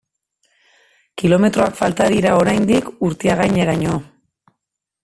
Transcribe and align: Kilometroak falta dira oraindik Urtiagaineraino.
Kilometroak 1.23 1.77
falta 1.83 2.09
dira 2.15 2.33
oraindik 2.41 2.91
Urtiagaineraino. 3.11 4.01